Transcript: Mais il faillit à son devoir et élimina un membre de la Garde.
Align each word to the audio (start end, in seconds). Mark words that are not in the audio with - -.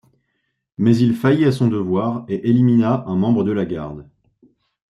Mais 0.79 0.97
il 0.97 1.13
faillit 1.13 1.45
à 1.45 1.51
son 1.51 1.67
devoir 1.67 2.25
et 2.27 2.49
élimina 2.49 3.03
un 3.05 3.15
membre 3.15 3.43
de 3.43 3.51
la 3.51 3.65
Garde. 3.67 4.09